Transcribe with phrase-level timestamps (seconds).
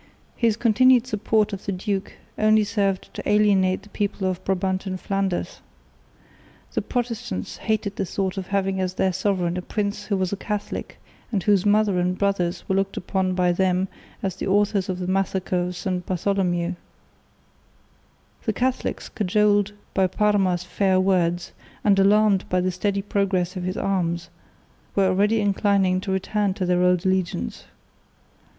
[0.35, 4.99] His continued support of the duke only served to alienate the people of Brabant and
[4.99, 5.59] Flanders.
[6.73, 10.37] The Protestants hated the thought of having as their sovereign a prince who was a
[10.37, 10.97] Catholic
[11.31, 13.89] and whose mother and brothers were looked upon by them
[14.23, 16.73] as the authors of the massacre of St Bartholomew.
[18.45, 21.51] The Catholics, cajoled by Parma's fair words,
[21.83, 24.31] and alarmed by the steady progress of his arms,
[24.95, 27.65] were already inclining to return to their old allegiance.